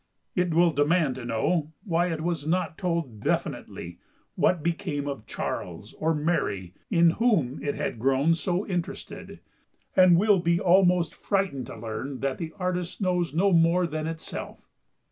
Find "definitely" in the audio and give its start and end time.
3.19-3.99